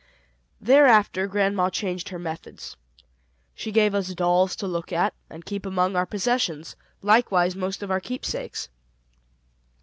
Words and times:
Thereafter 0.59 1.27
grandma 1.27 1.69
changed 1.69 2.09
her 2.09 2.17
methods. 2.17 2.75
She 3.53 3.71
gave 3.71 3.93
us 3.93 4.09
our 4.09 4.15
dolls 4.15 4.55
to 4.55 4.65
look 4.65 4.91
at, 4.91 5.13
and 5.29 5.45
keep 5.45 5.63
among 5.63 5.95
our 5.95 6.07
possessions, 6.07 6.75
likewise 7.03 7.55
most 7.55 7.83
of 7.83 7.91
our 7.91 7.99
keepsakes. 8.01 8.67